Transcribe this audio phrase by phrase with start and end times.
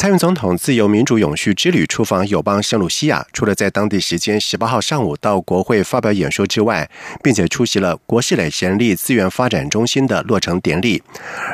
[0.00, 6.90] 蔡英总统自由民主永续之旅出访友邦圣卢西亚，除了在当地时间十八号上午到国会发表演说之外，
[7.22, 11.02] 并且出席了国事垒人力资源发展中心的落成典礼。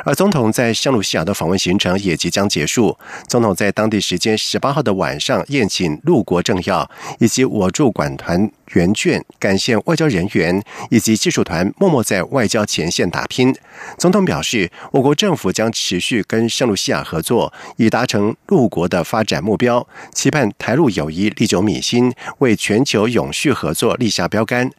[0.05, 2.97] 而总统在圣卢西亚的访问行程也即将结束。
[3.27, 13.55] 总统在当地时间十八号的晚上宴请陆国政要以及我驻管团援眷，感谢外交人员以及技术团默默在外交前线打拼。
[13.97, 18.35] 总统表示，我国政府将持续跟圣卢西亚合作，以达成。
[18.47, 24.71] 陆国的发展目标，期盼台陆友谊历久弥新，为全球永续合作立下标杆。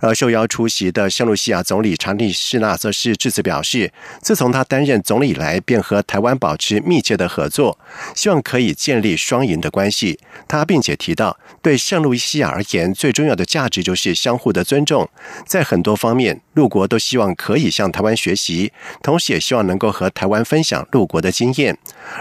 [0.00, 7.78] 而受邀出席的圣卢西亚总理查理士纳则是致辞表示，自从他担任总理以来，便和台湾保持密切的合作，
[8.14, 10.18] 希望可以建立双赢的关系。
[10.48, 15.08] 他并且提到，对圣路西亚而言，最重要的价值就是相互的尊重，
[15.46, 21.76] 在很多方面，陆国都希望可以向台湾学习，同时也希望能够和台湾分享陆国的经验。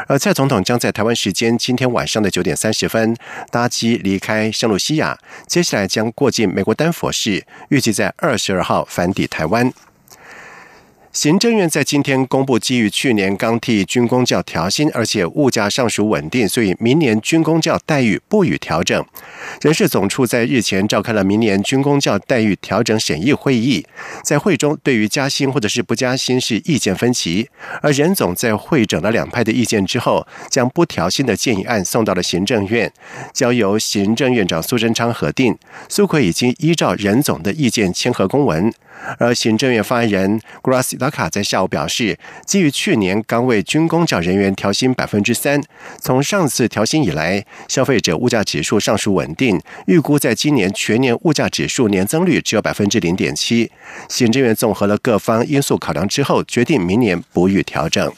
[0.08, 3.16] 而蔡总统将在台湾时间今天晚上的九点三十分
[3.52, 7.46] 搭机离开圣路西亚，接下来将过境美国丹佛市。
[7.70, 9.72] 预计在二十二号返抵台湾。
[11.16, 19.02] 行政院在今天公布，基于去年刚替军工教调薪，而且物价尚属稳定，所以明年军工教待遇不予调整。
[19.62, 23.86] 人事总处在日前召开了明年军工教待遇调整审议会议，
[24.26, 27.50] 在会中对于加薪或者是不加薪是意见分歧。
[27.82, 32.92] 而任总在会整了两派的意见之后，将不调薪的建议案送到了行政院，
[33.32, 35.58] 交由行政院长苏贞昌核定。
[35.88, 38.74] 苏奎已经依照任总的意见签合公文。
[39.20, 42.18] 而行政院发言人 Gracia 达卡在下午表示，
[42.48, 45.62] 基于去年刚为军工教人员调薪百分之三，
[46.02, 53.72] 从上次调薪以来，消费者物价指数上述稳定，预估在今年全年物价指数年增率只有百分之零点七。
[54.10, 58.12] 行政院综合了各方因素考量之后，决定明年不予调整。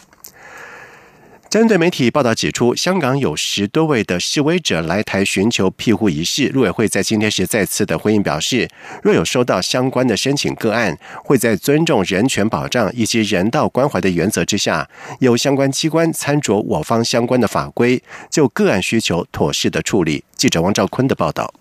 [1.50, 8.70] 针对媒体报道指出，香港有十多位的示威者来台寻求庇护一事，陆委会在今天时再次的回应表示，
[9.02, 14.90] 若有收到相关的申请个案，会在尊重人权保障以及人道关怀的原则之下，
[15.22, 20.26] 由相关机关参酌我方相关的法规，就个案需求妥适的处理。
[20.36, 21.54] 记者王兆坤的报道。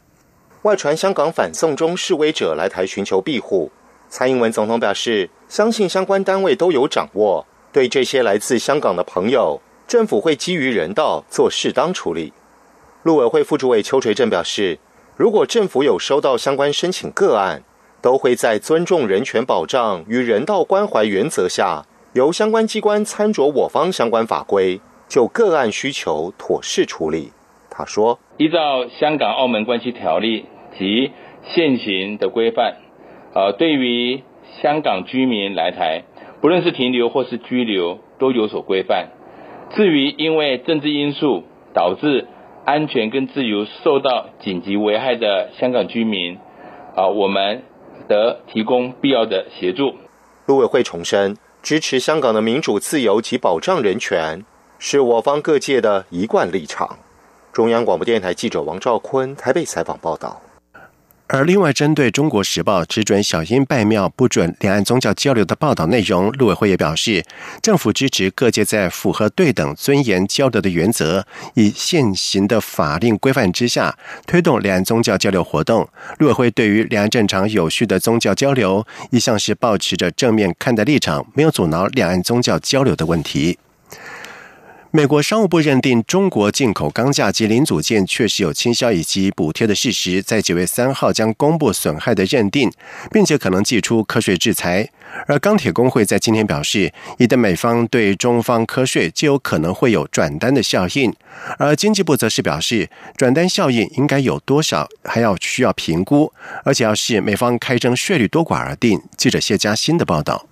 [0.63, 3.71] 外传香港反送中示威者来台寻求庇护，
[4.09, 9.61] 蔡英文总统表示，相信相关单位都有掌握，对这些来自香港的朋友。
[9.87, 12.33] 政府会基于人道做适当处理。
[13.05, 14.79] 陆委会副主委邱垂正表示，
[15.17, 17.63] 如果政府有收到相关申请个案，
[18.03, 27.33] 都会在尊重人权保障与人道关怀原则下，由相关机关参酌我方相关法规，就个案需求妥适处理。
[27.71, 31.13] 他说：“依照香港澳门关系条例及
[31.55, 32.77] 现行的规范，
[33.35, 34.23] 呃，对于
[34.63, 36.03] 香港居民来台，
[36.41, 39.11] 不论是停留或是居留，都有所规范。”
[39.75, 41.45] 至于因为政治因素
[41.75, 42.27] 导致
[42.65, 46.39] 安全跟自由受到紧急危害的香港居民，
[46.95, 47.63] 啊，我们
[48.09, 49.95] 得提供必要的协助。
[50.47, 54.45] 陆委会重申，支持香港的民主自由及保障人权，
[54.79, 56.99] 是我方各界的一贯立场。
[57.53, 60.41] 中央广播电台记者王兆坤台北采访报道。
[61.29, 67.25] 而另外，针对《中国时报》只准小英拜庙，不准两岸宗教交流的报道内容，陆委会也表示，
[67.61, 75.89] 政府支持各界在符合对等、尊严交流的原则，以现行的法令规范之下，推动两岸宗教交流活动。
[76.19, 83.59] 陆委会对于两岸正常有序的宗教交流，一向是保持着正面看待立场，没有阻挠两岸宗教交流的问题。
[84.93, 92.71] 美国商务部认定中国进口钢架及零组件确实有倾销以及补贴的事实，在九月三号将公布损害的认定，
[93.11, 94.89] 并且可能寄出科税制裁。
[95.27, 101.13] 而钢铁工会在今天表示，一旦美方对中方科税，就有可能会有转单的效应。
[101.59, 106.33] 而经济部则是表示，转单效应应该有多少，还要需要评估，
[106.65, 109.03] 而且要视美方开征税率多寡而定。
[109.17, 110.47] 记者谢佳欣的报道。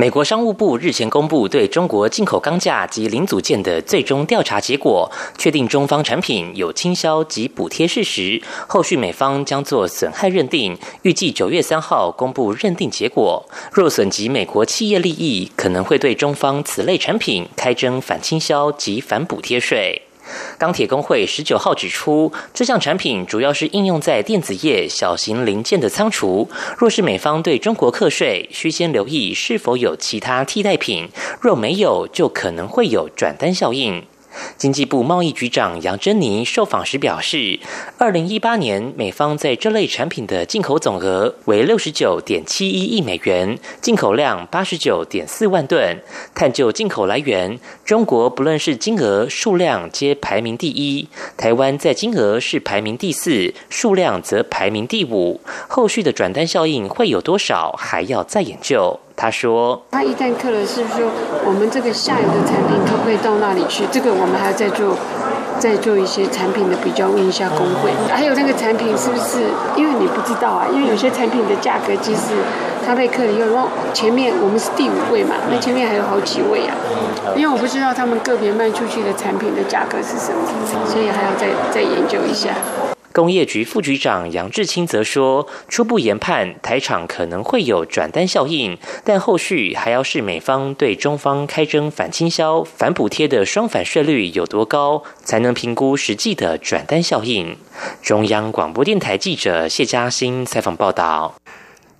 [0.00, 8.40] 美国商务部日前公布对中国进口钢架及零组件的最终调查结果，确定中方产品有倾销及补贴事实。
[8.68, 13.44] 后续美方将做损害认定，预计九月三号公布认定结果。
[13.72, 20.02] 若损及美国企业利益，可能会对中方此类产品开征反倾销及反补贴税。
[20.58, 26.48] 钢铁工会十九号指出，这项产品主要是应用在电子业小型零件的仓储。
[26.76, 31.08] 若是美方对中国课税，需先留意是否有其他替代品。
[31.40, 34.04] 若没有，就可能会有转单效应。
[34.56, 37.58] 经济部贸易局长杨珍妮受访时表示，
[37.96, 45.98] 二零一八年美方在这类产品的进口总额为六十九点七一亿美元，进口量八十九点四万吨。
[46.34, 55.40] 探究进口来源，中国不论是金额、数量皆排名第一，台湾在金额是排名第四，数量则排名第五。
[55.68, 58.98] 后续的转单效应会有多少，还要再研究。
[59.20, 61.10] 他说：“他一旦克了，是不是说
[61.44, 63.82] 我们这个下游的产品可不可以到那里去？
[63.90, 64.94] 这个我们还要再做，
[65.58, 67.90] 再做一些产品的比较，问一下工会。
[68.14, 69.42] 还有那个产品是不是？
[69.74, 72.30] 因为你不知道啊，因为有些产品的价格其实
[72.86, 76.78] 他被克了以后，前面我们是第五位嘛，那前面还有好几位啊。
[77.34, 80.46] 因为我不知道他们个别卖出去的产品的价格是什么，
[80.86, 82.54] 所以还要再再研究一下。”
[83.18, 97.56] 工业局副局长杨志清则说，初步研判台厂可能会有转单效应，但后续还要视美方对中方开征反倾销、反补贴的双反税率有多高，才能评估实际的转单效应。
[98.00, 101.34] 中央广播电台记者谢嘉欣采访报道。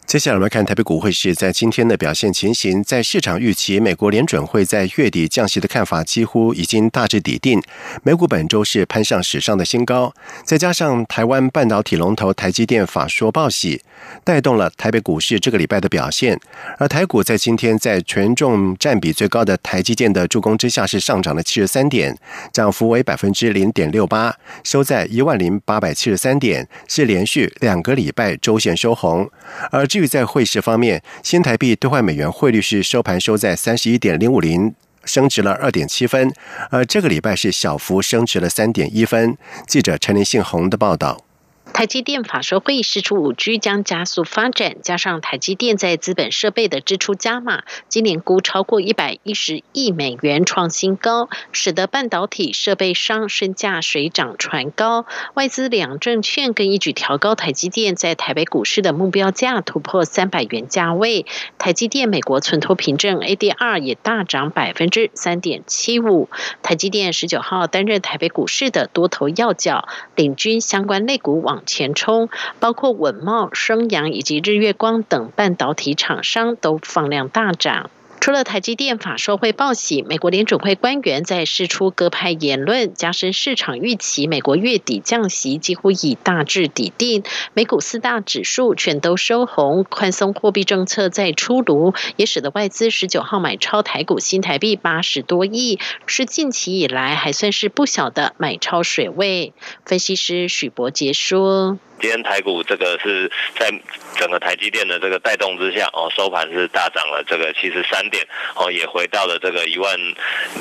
[0.08, 2.82] 接下来我们看台北股汇市在今天的表现情形。
[2.82, 7.62] 在市场预期美国联准会在月底降息的看法几乎已经大致底定，
[8.02, 10.14] 美股本周是攀上史上的新高。
[10.44, 13.82] 再加上台湾半导体龙头台积电法说报喜，
[14.24, 16.40] 带动了台北股市这个礼拜的表现。
[16.78, 22.16] 而台股在今天在权重占比最高的台积电的助攻之下，是上涨了七十三点，
[22.50, 24.34] 涨幅为百分之零点六八，
[24.64, 29.30] 收在一万零八百七十三点，是连续两个礼拜周线收红。
[29.70, 34.74] 而在汇市方面，新台币兑换美元汇率是收盘收在三十一点零五零，
[35.04, 36.32] 升值了二点七分，
[36.70, 39.36] 而这个礼拜是小幅升值了三点一分。
[39.66, 41.27] 记者陈林信宏的报道。
[41.72, 55.06] 台积电法说会释出五 G 将加速发展，加上台积电在资本设备的支出加码，今年估超过一百一十亿美元创新高，使得半导体设备商身价水涨船高。
[55.34, 61.26] 外资两证券更一举调高台积电在台北股市的目标价，突破三百元价位。
[61.58, 66.28] 台积电美国存托凭证 ADR 也大涨百分之三点七五。
[66.64, 69.86] 台积电十九号担任台北股市的多头要角，
[70.16, 71.57] 领军相关类股往。
[71.66, 72.28] 前冲，
[72.60, 77.90] 包括稳茂、升阳以及日月光等半导体厂商都放量大涨。
[78.20, 84.26] 除了台积电法说会报喜，美国联准会官员在释出鸽派言论，加深市场预期。
[84.26, 87.22] 美国月底降息几乎已大致底定，
[87.54, 99.54] 美股四大指数全都收红，宽松货币政策再出炉，也使得外资十九号买超台股新台币八十多亿，是近期以来还算是不小的买超水位。
[99.86, 101.78] 分析师许博杰说。
[102.00, 103.28] 今天台股这个是
[103.58, 103.72] 在
[104.18, 108.26] 整个台积电的这个带动之下哦，收盘是大涨了这个七十三点
[108.56, 109.96] 哦，也回到了这个一万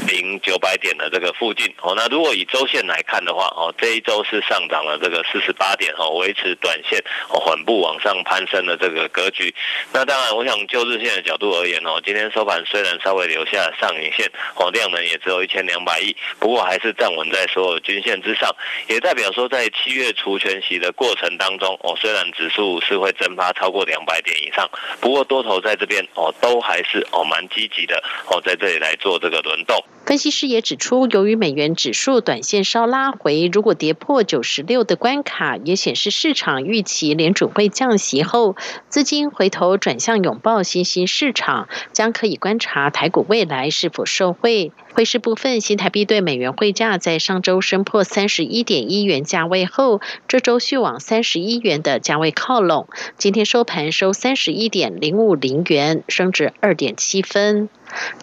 [0.08, 1.94] 零九百点的这个附近哦。
[1.96, 7.00] 那如果以周线来看的话哦，这一周是上涨了这个四十八点哦，维持短线
[7.30, 9.54] 哦缓步往上攀升的这个格局。
[9.94, 18.54] 那当然，我想就日线的角度而言哦，今天收盘虽然稍微留下上影线哦，量能也只有一千两百亿，不过还是站稳在所有均线之上，
[18.88, 21.28] 也代表说在七月除权息的过程。
[21.38, 29.84] 当中哦，虽然指数是会蒸发超过两百点以上，不过多头在这边哦，都还是哦蛮积极的哦，在这里来做这个轮动。
[30.06, 38.56] 分析师也指出，由于美元指数短线稍拉回，如果跌破九十六的关卡，也显示市场预期联准会降息后，
[38.88, 44.72] 资金回头转向拥抱新兴市场，将可以观察台股未来是否受惠。
[44.98, 52.88] 汇市部分，新台币对美元汇价在上周升破三十一点一元价位后，这周续往三十一元的价位靠拢。
[53.16, 57.70] 今天收盘收三十一点零五零元，升值二点七分。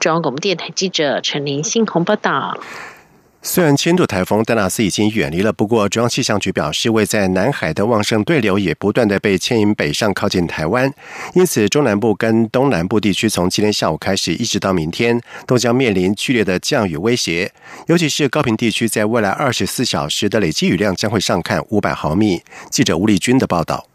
[0.00, 2.58] 中央广播电台记者陈林信鸿报道。
[3.46, 10.90] 虽然千度台风丹纳斯已经远离了，不过中央气象局表示，位在南海的旺盛对流也不断的被牵引北上靠近台湾，
[11.34, 17.52] 因此中南部跟东南部地区从今天下午开始一直到明天都将面临剧烈的降雨威胁，
[17.86, 22.42] 尤其是高平地区，在未来二十四小时的累积雨量将会上看五百毫米。
[22.70, 23.86] 记者吴丽君的报道。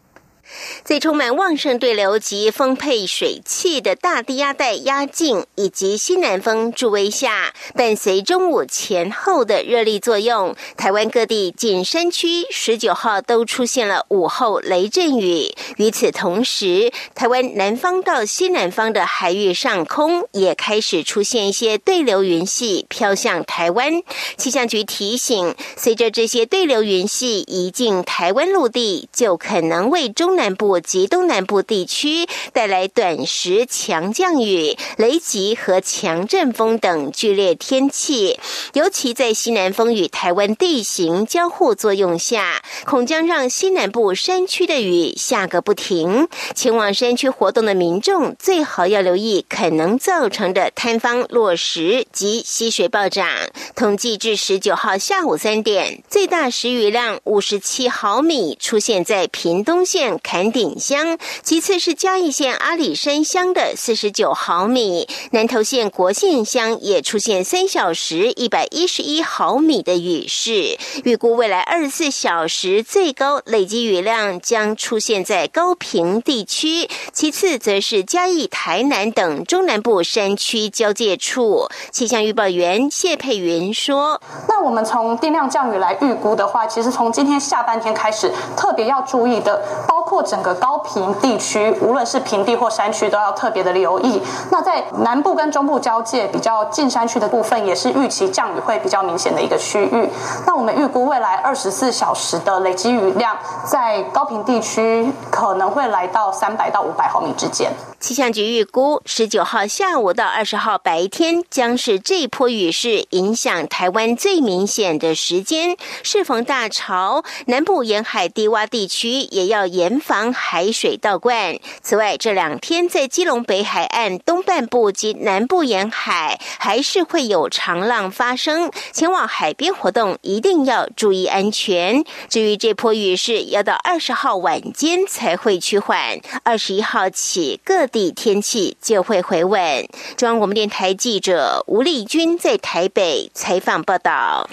[0.84, 15.52] 在充满旺盛对流及丰沛水汽的大低压带压境以及西南风助威下，伴随中午前后的热力作用，台湾各地近山区十九号都出现了午后雷阵雨。
[15.76, 24.02] 与此同时，台湾南方到西南方的海域上空也开始出现一些对流云系飘向台湾。
[24.36, 38.40] 气象局提醒，随着这些对流云系移进台湾陆地，就可能为中南南部及东南部地区带来短时强降雨、雷击和强阵风等剧烈天气。
[38.72, 46.26] 尤其在西南风与台湾地形交互作用下，恐将让西南部山区的雨下个不停。
[46.54, 53.28] 前往山区活动的民众最好要留意可能造成的坍方、落石及溪水暴涨。
[53.76, 70.78] 统计至十九号下午三点，最大时雨量五十七毫米，出现在屏东县坎顶乡；其次是嘉义县阿里山乡的四十九毫米，南投县国县乡也出现三小时一百一十一毫米的雨势。
[71.02, 81.66] 预估未来二十四小时最高累积雨量将出现在高平地区，其次则是嘉义、台南等中南部山区交界处。
[81.90, 94.20] 气象预报员谢佩云说：“那我们从定量降雨来预估的话，其实从今天下半天开始，特别要注意的，包括整个高平地区，无论是平地或山区，都要特别的留意。
[94.50, 100.08] 那在南部跟中部交界比较近山区的部分，也是预期降雨会比较明显的一个区域。
[100.46, 103.36] 那我们预估未来二十四小时的累积雨量，
[103.66, 107.70] 在高平地区可能会来到三百到五百毫米之间。
[107.98, 115.76] 气象局预估，十九号下午到二十号白天将是这波雨势影响台湾最明显的时间。
[116.02, 121.56] 适逢大潮，南部沿海低洼地区也要严防海水倒灌。
[121.82, 132.02] 此外，这两天在基隆北海岸东半部及南部沿海还是会有长浪发生，前往海边活动一定要注意安全。
[132.28, 137.86] 至于这波雨势，要到二十号晚间才会趋缓，二十一号起各。
[137.90, 139.84] 地天气就会回稳。
[140.16, 144.48] 中央广播电台记者吴丽君在台北采访报道。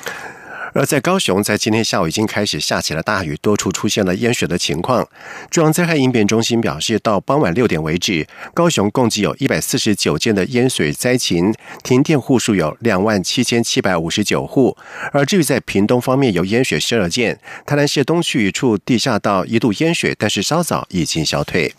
[0.77, 5.09] 而在高雄，在今天下午已经开始下起了大雨，多处出现了淹水的情况。
[5.49, 11.51] 中央灾害应变中心表示，到傍晚六点为止，高雄共计有一百四十九件的淹水灾情，
[11.83, 14.77] 停电户数有两万七千七百五十九户。
[15.11, 21.73] 而至于在屏东方面，有淹水十二件，台南市东区一处地下道一度淹水，但是稍早已经消退。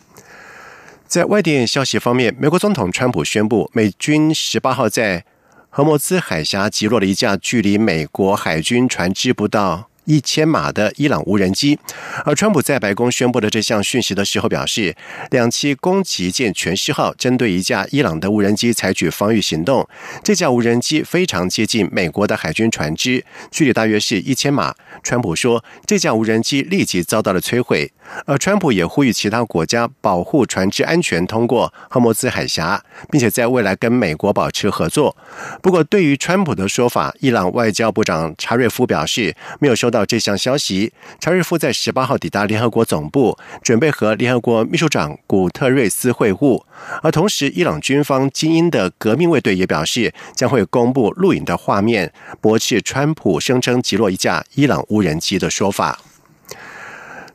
[1.07, 5.25] 在外电消息方面，美国总统川普宣布，美军十八号在
[5.71, 9.89] 荷莫兹海峡击落了一架距离美国海军船只不到。
[10.09, 11.79] 一千码的伊朗无人机，
[12.25, 14.97] 而川普在白宫宣布的这项讯息的时候表示，
[15.31, 19.87] 两栖攻击舰全失号针对一架伊朗的无人机采取防御行动。
[20.25, 24.75] 这架无人机非常接近美国的海军船只，距离大约是一千码。
[25.03, 27.93] 川普说，这架无人机立即遭到了摧毁。
[28.25, 35.15] 而川普也呼吁其他国家保护船只安全通过赫莫兹海峡，并且在未来跟美国保持合作。
[35.61, 39.98] 不过，对于川普的说法，伊朗外交部长查瑞夫表示没有收到。
[39.99, 46.63] 到这项消息，查瑞夫在十八号抵达联合国总部，准备和联合国秘书长古特瑞斯会晤。
[47.03, 55.99] 而同时，伊朗军方精英的革命卫队也表示，将会公布录影的画面，驳斥川普声称击落一架伊朗无人机的说法。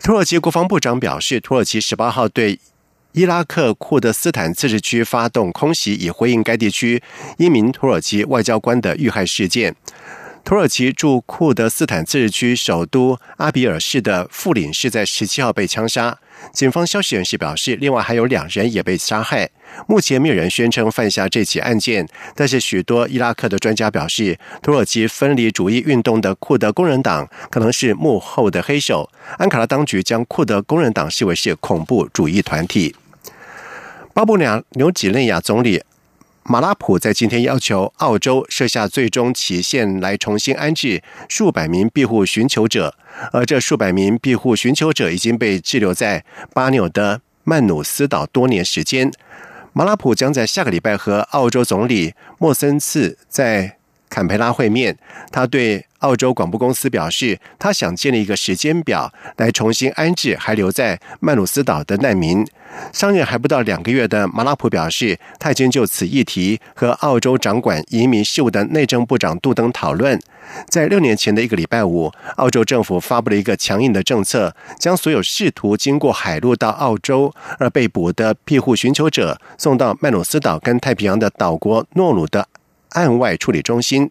[0.02, 2.58] 土耳其国防部长表示，土耳其十八号对
[3.12, 7.04] 伊拉克库德斯坦自治区发动空袭，以回应该地区
[7.38, 9.76] 一名土耳其外交官的遇害事件。
[10.46, 16.20] 土耳其驻库德斯坦自治区首都阿比尔市的副领事在十七号被枪杀。
[16.52, 19.50] 警方消息人士表示，另外还有两人也被杀害。
[19.88, 29.10] 目前没有人宣称犯下这起案件，但是许多伊拉克的专家表示，土耳其分离主义运动的库德工人党可能是幕后的黑手。
[29.38, 32.94] 安卡拉当局将库德工人党视为是恐怖主义团体。
[34.14, 35.82] 巴布亚纽几内亚总理。
[36.46, 42.96] 马拉普在今天要求澳洲设下最终期限来重新安置数百名庇护寻求者，
[43.32, 49.12] 而这数百名庇护寻求者已经被滞留在巴纽的曼努斯岛多年时间。
[49.72, 53.78] 马拉普将在下个礼拜和澳洲总理莫森次在
[54.10, 54.98] 坎培拉会面，
[55.32, 55.86] 他对。
[56.04, 62.46] 澳洲广播公司表示，他想建立一个时间表来重新安置还留在曼努斯岛的难民。
[62.92, 70.20] 上任还不到两个月的马拉普表示，他已经就此议题和澳洲掌管移民事务的内政部长杜登讨论。
[70.68, 82.48] 在六年前的一个礼拜五，澳洲政府发布了一个强硬的政策，将所有试图经过海路到澳洲而被捕的庇护寻求者送到曼努斯岛跟太平洋的岛国诺鲁的
[82.90, 84.10] 岸外处理中心。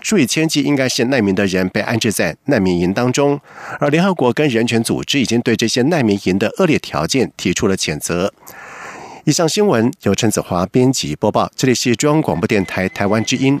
[0.00, 3.40] 数以千计应该是难民的人被安置在难民营当中，
[3.78, 8.32] 而联合国跟人权组织已经对这些难民营的恶劣条件提出了谴责。
[9.24, 13.60] 以上新闻由陈子华编辑播报，这里是中央广播电台台湾之音。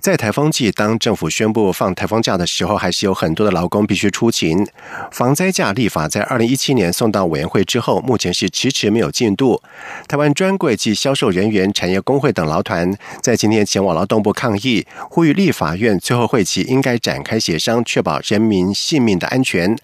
[0.00, 4.66] 在台风季，当政府宣布放台风假的时候，还是有很多的劳工必须出勤。
[5.10, 9.60] 防灾假立法在二零一七年送到委员会之后，目前是迟迟没有进度。
[10.06, 19.76] 台湾专柜及销售人员产业工会等劳团在今天前往劳动部抗议，呼吁立法院最后会期应该展开协商，确保人民性命的安全。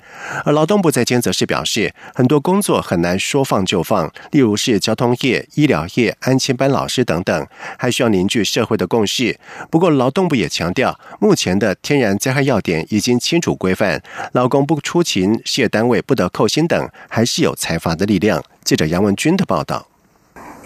[0.44, 7.46] 而劳动部在今则是表示，很多工作很难说放就放，例如是交通业、医疗业、安亲班老师等等，
[7.78, 9.38] 还需要凝聚社会的共识。
[9.70, 18.43] 不过，劳动部也强调，目前的天然灾害要点已经清楚规范，劳工不出勤、事业单位不得扣薪等，还是有财阀的力量。
[18.63, 19.89] 记者杨文军的报道。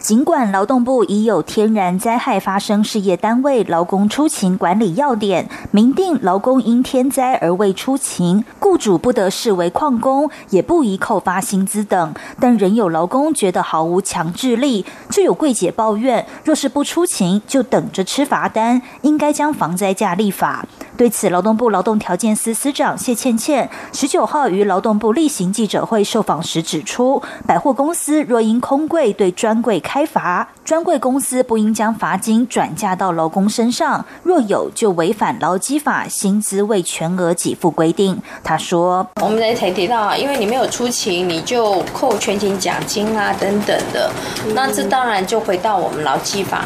[0.08, 14.86] 尽管劳动部已有天然灾害发生事业单位劳工出勤管理要点，明定劳工因天灾而未出勤，雇主不得视为旷工，也不宜扣发薪资等，但仍有劳工觉得毫无强制力。
[15.10, 20.64] 就有柜姐抱怨，若是不出勤，就等着吃罚单，应该将防灾假立法。
[20.98, 38.20] 对此，劳动部劳动条件司司长谢倩倩十九号于劳动部例行记者会受访时指出，百货公司若因空柜对专柜开罚，专柜公司不应将罚金转嫁到劳工身上，若有就违反劳基法薪资未全额给付规定。
[38.42, 44.10] 他说：“我们才提到，因为你没有出勤，你就扣全勤奖金啊等等的，
[44.52, 46.64] 那这当然就回到我们劳基法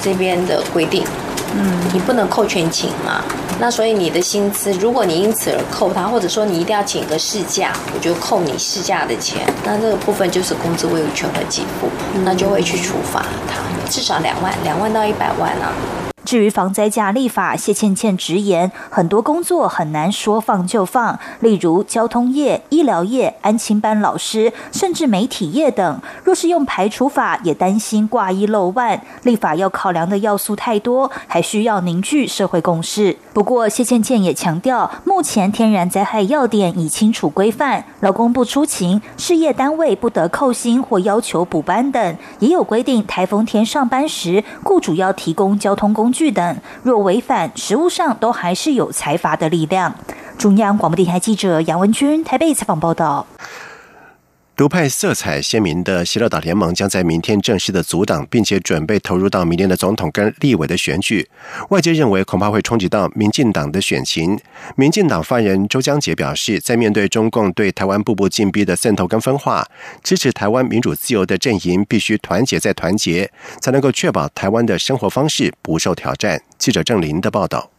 [0.00, 1.04] 这边的规定。
[1.56, 3.22] 嗯，你不能扣全勤嘛。”
[3.60, 9.46] 那所以你的薪资，如果你因此而扣他，或者说你一定要请个事假，我就扣你事假的钱。
[9.64, 11.88] 那这个部分就是工资未全额给付，
[12.24, 15.72] 那就会去处罚他，至少两万，两万到一百万啊。
[16.34, 26.00] 至于防灾假立法，谢倩倩直言，很多工作很难说放就放，例如交通业、医疗业、安亲班老师，甚至媒体业等。
[26.24, 29.00] 若是用排除法，也担心挂一漏万。
[29.22, 33.16] 立法要考量的要素太多，还需要凝聚社会共识。
[33.32, 46.23] 不过，谢倩倩也强调，目前天然灾害要点已清楚规范，劳工不出勤，事业单位不得扣薪或要求补班等，也有规定，台风天上班时，雇主要提供交通工具。
[46.30, 49.94] 等，若违反，实务上都还是有财阀的力量。
[50.36, 53.26] 中央广播电台记者杨文君台北采访报道。
[54.56, 61.28] 独派色彩鲜明的喜乐岛联盟将在明天正式的阻挡，并且准备投入到明年的总统跟立委的选举。
[61.70, 64.38] 外界认为恐怕会冲击到民进党的选情。
[64.76, 69.66] 民进党发言人周江杰表示，在面对中共对台湾步步进逼的渗透跟分化，
[70.04, 73.28] 支持台湾民主自由的阵营必须团结再团结，
[73.60, 76.40] 才能够确保台湾的生活方式不受挑战。
[76.56, 77.73] 记者郑林的报道。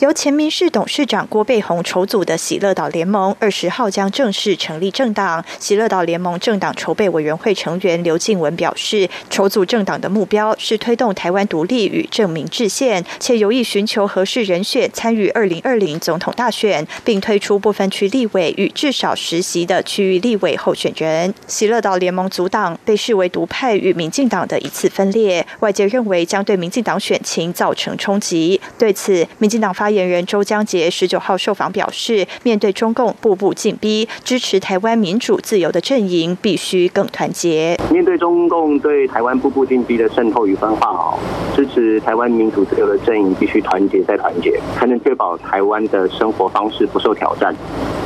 [0.00, 5.44] 由前民事董事长郭贝宏筹组的喜乐岛联盟，二十号将正式成立政党。
[5.60, 21.32] 喜乐岛联盟政党筹备委员会成员刘静文表示，筹组政党的目标是推动台湾独立与证明制宪，且有意寻求合适人选参与二零二零总统大选，并推出不分区立委与至少实习的区域立委候选人。
[21.46, 28.58] 喜乐岛联盟组党被视为独派与民进党的一次分裂，外界认为将对民进党选情造成冲击。
[28.78, 37.76] 对此，民进党发言人周江杰十九号受访表示，面对中共步步紧逼，支持台湾民主自由的阵营必须更团结。
[37.90, 41.18] 面对中共对台湾步步紧逼的渗透与分化，哦，
[41.56, 47.52] 支持台湾民主自由的阵营必须团结再团结，才能确保台湾的生活方式不受挑战。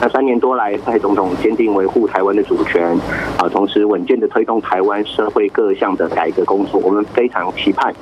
[0.00, 2.88] 那三年多来，蔡总统坚定维护台湾的主权，
[3.36, 6.80] 啊，同时稳健的推动台湾社会各项的改革工作。
[6.82, 7.94] 我们非常期盼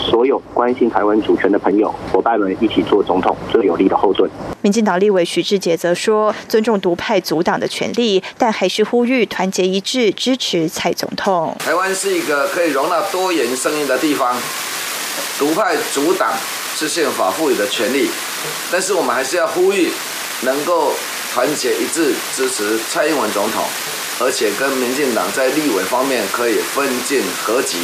[0.00, 3.19] 所有关心台湾主权的朋友伙伴们一起做总。
[3.20, 4.28] 总统最有力的后盾。
[4.62, 11.54] 民进党立委徐志杰则说，尊重独派阻挡的权利，但还是呼吁团结一致支持蔡总统。
[11.58, 14.34] 台湾是一个可以容纳多元声音的地方，
[15.38, 16.32] 独派阻挡
[16.74, 18.08] 是宪法赋予的权利，
[18.72, 19.90] 但是我们还是要呼吁
[20.42, 20.94] 能够
[21.34, 23.62] 团结一致支持蔡英文总统，
[24.20, 27.76] 而且跟民进党在立委方面可以分进合集。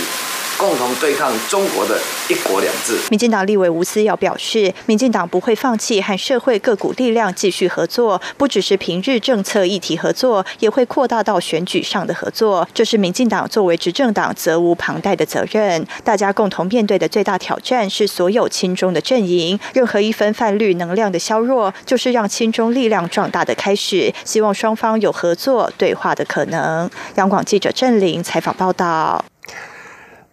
[0.59, 2.99] 共同对抗中国的一国两制。
[3.11, 12.66] 民进党立委吴思瑶表示，民进党不会放弃和社会各股力量继续合作，不只是平日政策议题合作，也会扩大到选举上的合作。
[12.73, 15.87] 这是民进党作为执政党责无旁贷的责任。
[16.03, 24.12] 大家共同面对的最大挑战是所有亲中的阵营，任何一分泛绿能量的削弱，就是让亲中力量壮大的开始。
[24.25, 26.90] 希望双方有合作对话的可能。
[27.16, 29.23] 央广记者郑玲采访报道。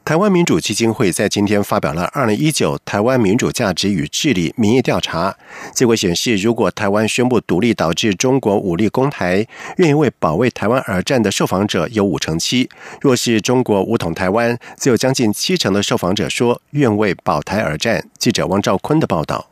[0.06, 5.34] 台湾民主基金会在今天发表了二零一九台湾民主价值与治理民意调查
[5.74, 12.68] 结果显示，如果台湾宣布独立导致中国武力攻台，愿意为保卫台湾而战的受访者有五成七；
[13.00, 18.06] 若是中国武统台湾，则有将近七成的受访者说愿为保台而战。
[18.20, 19.48] 记者汪兆坤的报道。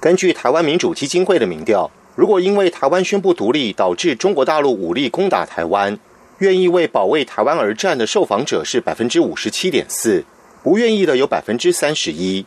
[0.00, 5.98] 根据台湾民主基金会的民调，如果因为台湾宣布独立导致中国大陆武力攻打台湾，
[6.40, 10.24] 愿意为保卫台湾而战的受访者是百分之五十七点四，
[10.62, 12.46] 不愿意的有百分之三十一。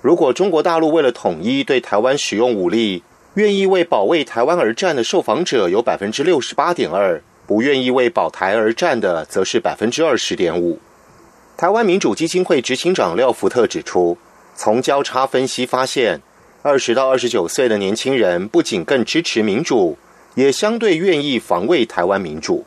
[0.00, 3.02] 如果中国大陆为了统一对台湾使用武力，
[3.34, 10.78] 愿意为保卫台湾而战的受访者有百分之六十八点二，不愿意为保台而战的则是百分之二十点五。
[11.54, 14.16] 台湾民主基金会执行长廖福特指出，
[14.56, 16.22] 从交叉分析发现，
[16.62, 19.98] 二十到二十九岁的年轻人不仅更支持民主，
[20.34, 22.64] 也相对愿意防卫台湾民主。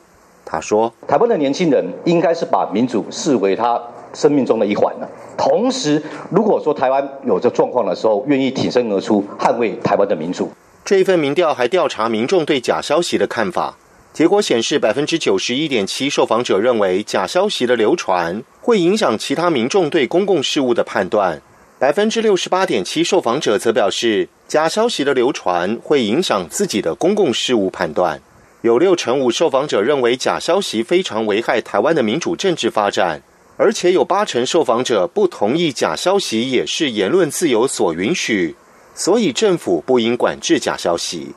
[0.50, 3.78] 他说：“台湾的年轻人应该是把民主视为他
[4.14, 5.06] 生命中的一环呢。
[5.38, 10.50] 同时，如果说台湾有这状况的时候，愿意挺身而出捍卫台湾的民主。”
[10.86, 13.78] 这一份民调还调查民众对假消息的看法，
[14.14, 21.42] 结果显示，百分之九十一点七受访者认为假消息的流传会影响其他民众对公共事务的判断，
[21.78, 28.22] 百分之六十八点七受访者则表示假消息的流传会影响自己的公共事务判断。
[28.62, 33.22] 有六成五受访者认为假消息非常危害台湾的民主政治发展，
[33.56, 38.56] 而且有八成受访者不同意假消息也是言论自由所允许，
[38.96, 41.36] 所以政府不应管制假消息。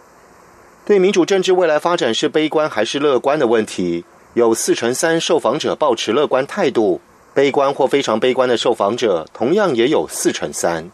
[0.86, 7.02] 对民主政治未来发展是悲观还是乐观的问题，有四成三受访者保持乐观态度，
[7.34, 10.90] 悲观或非常悲观的受访者同样也有四成三。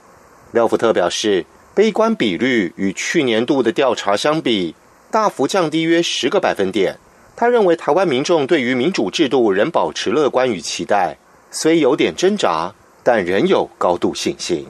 [0.51, 4.75] 廖福特表示，悲观比率与去年度的调查相比。
[5.11, 6.99] 大幅降低约十个百分点。
[7.37, 11.19] 他认为台湾民众对于民主制度仍保持乐观与期待，
[11.51, 14.67] 虽有点挣扎，但仍有高度信心。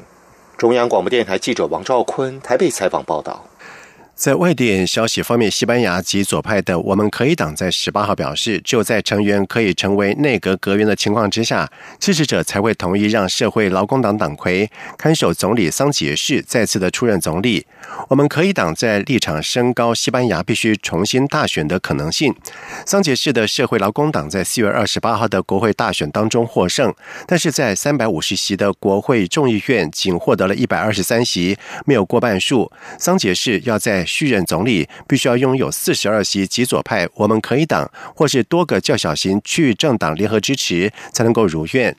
[0.57, 3.47] 中央广播电台记者王兆坤台北采访报道。
[4.17, 17.67] 在外电消息方面，西班牙及左派的我们可以党在十八号表示，只有在成员可以成为内阁阁员的情况之下，支持者才会同意让社会劳工党党魁看守总理桑杰士再次的出任总理。
[18.09, 22.35] 我们可以党在立场升高西班牙必须重新大选的可能性。
[22.87, 26.95] 桑杰士的社会劳工党在四月二十八号的国会大选当中获胜，
[27.27, 32.73] 但是在三百五十席的国会众议院仅获得了一百二十三席，没有过半数。
[32.99, 41.95] 桑杰士要在续任总理必须要拥有四十二席极左派我们可以党或是多个较小型区域政党联合支持才能够如愿。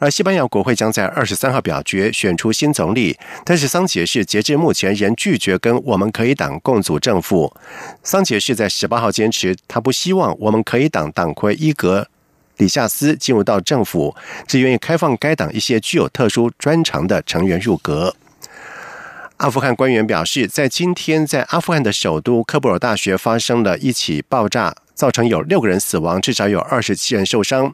[0.00, 7.54] 而西班牙国会将在二十三号表决选出新总理，但是桑杰士截至目前仍拒绝跟我们可以党共组政府。
[8.02, 12.08] 桑杰士在十八号坚持，他不希望我们可以党党魁伊格
[12.56, 14.14] 里夏斯进入到政府，
[14.46, 18.14] 只愿意开放该党一些具有特殊专长的成员入阁。
[19.40, 27.72] 阿富汗官员表示，在今天，在阿富汗的首都科布尔大学发生了一起爆炸，造成有六个人死亡，至少有二十七人受伤。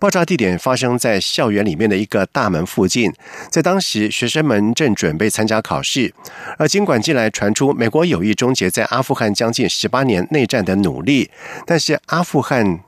[0.00, 3.12] 爆炸地点发生在校园里面的一个大门附近，
[3.48, 6.12] 在当时，学生们正准备参加考试。
[6.58, 11.30] 而尽管近来传出美国有意终结在阿富汗将近十八年内战的努力，
[11.64, 12.80] 但是阿富汗。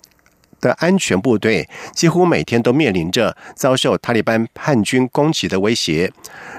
[0.60, 6.12] 的安全部队几乎每天都面临着遭受塔利班叛军攻击的威胁。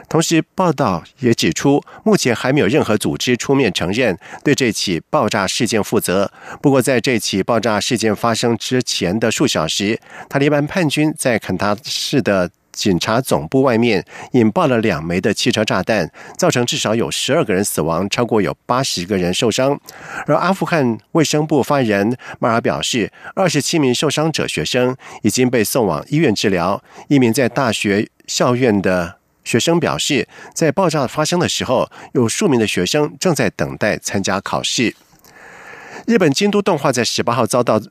[0.09, 6.31] 同时，报道也指出，目前还没有任何组织出面承认对这起爆炸事件负责。
[6.61, 12.49] 不过，在这起爆炸事件发生之前的数小时，塔利班叛军在肯塔市的。
[12.77, 19.79] 警察总部外面引爆了两枚的汽车炸弹，造成至少有十二个人死亡，超过有八十个人受伤。
[20.27, 29.17] 而阿富汗卫生部发言人马尔表示，二十七名受伤者学生已经被送往医院治疗，一名在大学校院的。
[29.43, 34.95] 学生表示，在爆炸发生的时候，有数名的学生正在等待参加考试。
[36.05, 37.81] 日本京都动画在十八号遭到。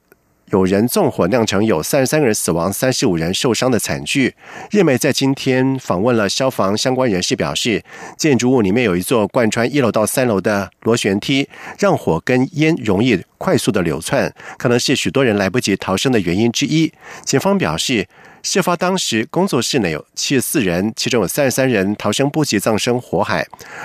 [0.53, 4.33] 有人纵火酿成有三十三个人死亡、三十五人受伤的惨剧。
[4.71, 7.83] 日媒在今天访问了消防相关人士，表示
[8.17, 11.49] 建筑物里面有一座贯穿一楼到三楼的螺旋梯，
[11.81, 16.93] 让火跟烟容易快速的流窜，可能是许多人来不及逃生的原因之一。
[17.25, 18.07] 警方表示，
[18.45, 23.45] 事发当时工作室内有七十四人，其中有三十三人逃生不及葬身火海，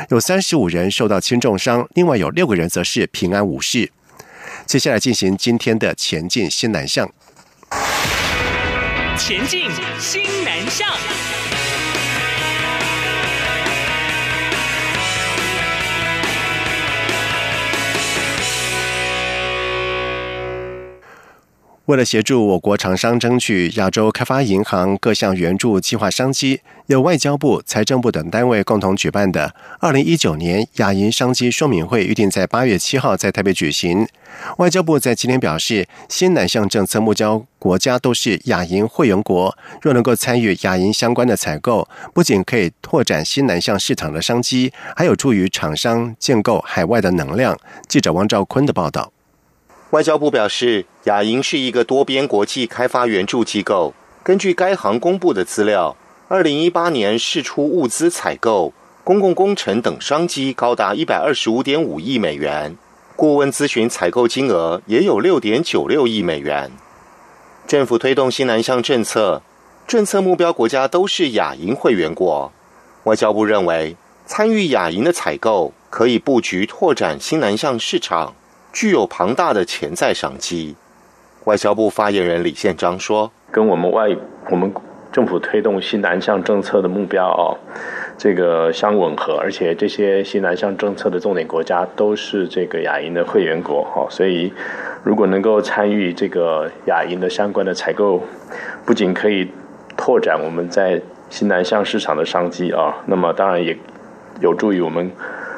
[0.10, 3.90] 有三十五人受到轻重伤，另外有六个人则是平安无事。
[4.66, 7.10] 接下来进行今天的前进新南向。
[9.18, 9.70] 前进
[10.00, 10.88] 新南向。
[21.86, 34.06] 为了协助我国厂商争取亚洲开发银行各项援助计划商机，由外交部、财政部等单位共同举办的二零一九年亚银商机说明会，预定在八月七号在台北举行。
[34.58, 47.58] 外交部在今天表示，新南向政策目标国家都是亚银会员国，若能够参与亚银相关的采购，不仅可以拓展新南向市场的商机，还有助于厂商建构海外的能量。
[47.88, 49.14] 记者王兆坤的报道。
[49.92, 53.94] 外交部表示，亚银是一个多边国际开发援助机构。
[54.24, 55.98] 根据该行公布的资料，
[56.34, 58.72] 二零一八年释出物资采购、
[59.04, 62.78] 公共工程等商机高达一百二十五点五亿美元，
[63.18, 66.72] 顾问咨询采购金额也有六点九六亿美元。
[67.68, 69.42] 政府推动新南向政策，
[69.86, 72.50] 政策目标国家都是亚银会员国。
[73.04, 78.34] 外交部认为，参与亚银的采购可以布局拓展新南向市场。
[78.72, 80.78] 具有庞大的潜在商机。
[81.44, 84.08] 外交部发言人李宪章说：“跟我们外
[84.50, 84.74] 我们
[85.12, 87.58] 政府推动新南向政策的目标哦，
[88.18, 94.52] 这个相吻合，而且这些新南向政策的重点国家都是这个亚银的会员国哈，所以
[95.04, 98.24] 如果能够参与这个亚银的相关的采购，
[98.86, 99.50] 不仅可以
[99.98, 103.78] 拓展我们在新南向市场的商机啊，那么当然也
[104.40, 105.12] 有助于我们。”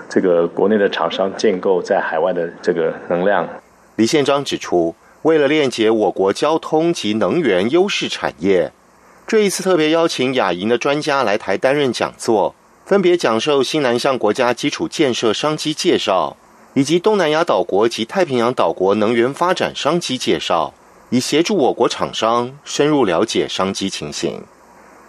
[0.09, 3.49] 这个国内的厂商建构在海外的这个能量，
[3.95, 8.71] 李宪章指出，为了链接我国交通及能源优势产业，
[9.25, 12.53] 这一次特别邀请亚银的专家来台担任讲座，
[12.85, 16.37] 分别讲授新南向国家基础建设商机介绍，
[16.73, 20.73] 以及东南亚岛国及太平洋岛国能源发展商机介绍，
[21.09, 24.43] 以协助我国厂商深入了解商机情形。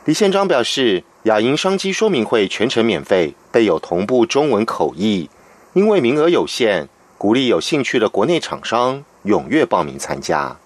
[0.04, 1.04] 李宪章表示。
[1.24, 5.30] 亚银商机说明会全程免费，备有同步中文口译。
[5.72, 10.58] 因为名额有限，鼓励有兴趣的国内厂商踊跃报名参加。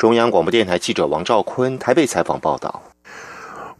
[0.00, 2.82] 中央广播电台记者王兆坤台北采访报道。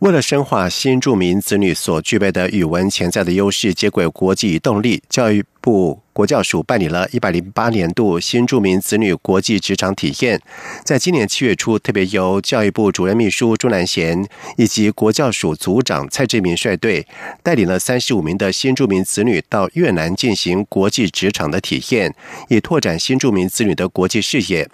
[0.00, 6.02] 为了深化新住民子女所具备的语文潜在的优势，接轨国际动力，教育部。
[6.12, 10.38] 国教署办理了一百零八年度新住民子女国际职场体验，
[10.84, 14.26] 在今年七月初，特别由教育部主任秘书朱南贤
[14.58, 17.06] 以及国教署组长蔡志明率队，
[17.42, 22.12] 带领了三十五名的新住民子女到越南进行国际职场的体验，
[22.48, 24.68] 以拓展新住民子女的国际视野。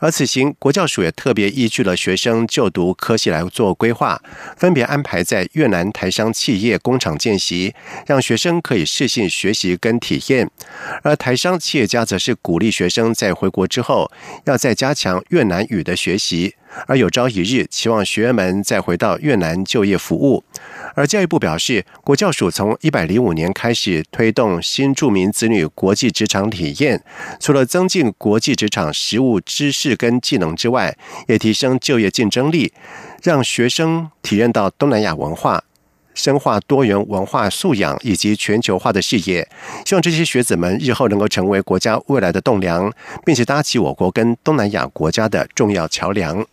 [0.00, 4.20] 而此行，国教署也特别依据了学生就读科系来做规划，
[4.56, 7.74] 分别安排在越南台商企业工厂见习，
[8.06, 10.29] 让学生可以适性学习跟体验。
[11.02, 14.10] 而台商企业家则是鼓励学生在回国之后，
[14.44, 16.54] 要再加强越南语的学习，
[16.86, 20.44] 而有朝一日期望学员们再回到越南就业服务。
[20.94, 27.02] 而教育部表示，国教署从一百零五年开始推动新住民子女国际职场体验，
[27.38, 30.96] 除了增进国际职场实务知识跟技能之外，
[31.28, 32.72] 也提升就业竞争力，
[33.22, 35.62] 让学生体验到东南亚文化。
[36.14, 39.48] 深化多元文化素养以及全球化的视野，
[39.84, 42.92] 希望这些学子们日后能够成为国家未来的栋梁，
[43.24, 46.44] 并且搭起我国跟东南亚国家的重要桥梁。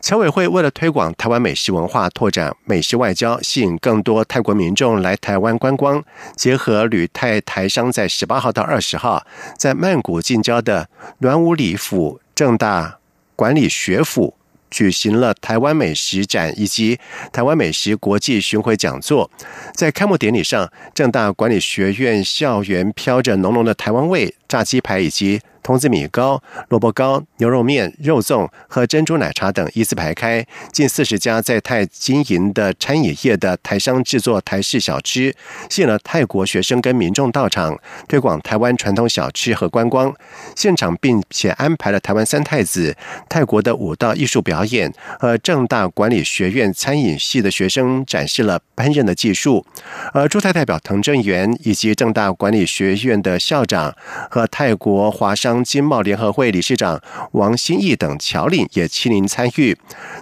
[0.00, 6.04] 侨委会为了推广台湾美食文化，拓展美食外交，吸引更多泰国民众来台湾观光，
[6.36, 12.98] 结合旅泰台商在十八号到二十号在曼谷近郊的暖武里府正大
[13.34, 14.34] 管理学府。
[14.74, 16.98] 举行了台湾美食展以及
[17.32, 19.30] 台湾美食国际巡回讲座，
[19.72, 30.46] 在开幕典礼上，正大管理学院校园飘着浓浓的台湾味，炸鸡排以及童子米糕、萝卜糕、牛肉面、肉粽和珍珠奶茶等依次排开。
[30.70, 35.34] 近四十家在泰经营的餐饮业的台商制作台式小吃，
[35.70, 40.14] 吸引了泰国学生跟民众到场，推广台湾传统小吃和观光。
[40.54, 42.94] 现场并且安排了台湾三太子、
[43.30, 49.64] 泰国的舞蹈艺术表演和正大管理学院餐饮系的学生展示了烹饪的技术。
[50.12, 53.96] 而驻泰代表滕正元以及正大管理学院的校长
[54.30, 57.00] 和泰国华商商经贸联合会理事长
[57.32, 59.76] 王新义等侨领也亲临参与。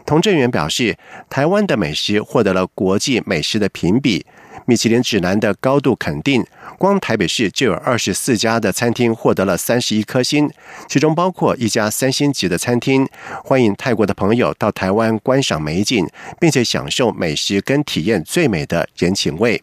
[0.04, 0.98] 童振源表示，
[1.30, 4.26] 台湾的美食获得了国际美食的评比，
[4.66, 6.44] 米其林指南的高度肯定。
[6.76, 10.50] 光台北市就有二十四家的餐厅获得了三十一颗星，
[10.86, 13.08] 其中包括一家三星级的餐厅。
[13.42, 16.06] 欢迎泰国的朋友到台湾观赏美景，
[16.38, 19.62] 并且享受美食跟体验最美的人情味。